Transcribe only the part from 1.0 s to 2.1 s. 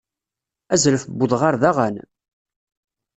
n udɣar d aɣan?